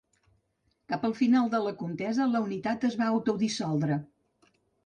Cap 0.93 1.05
al 1.09 1.13
final 1.19 1.51
de 1.51 1.59
la 1.67 1.75
contesa 1.83 2.29
la 2.31 2.43
unitat 2.47 2.89
es 2.91 2.99
va 3.03 3.11
autodissoldre. 3.13 4.03